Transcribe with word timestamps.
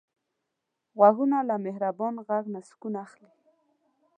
غوږونه 0.97 1.37
له 1.49 1.55
مهربان 1.65 2.15
غږ 2.27 2.45
نه 2.53 2.59
سکون 2.69 2.93
اخلي 3.05 3.29